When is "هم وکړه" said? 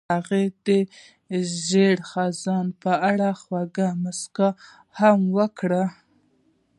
4.99-5.83